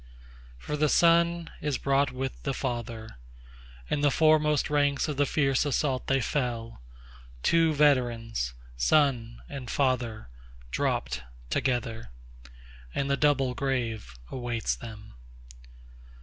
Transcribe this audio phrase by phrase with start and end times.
[0.65, 3.17] 5For the son is brought with the father;
[3.87, 6.81] In the foremost ranks of the fierce assault they fell;
[7.43, 10.29] Two veterans, son and father,
[10.71, 12.09] dropt together,
[12.95, 15.13] And the double grave awaits them.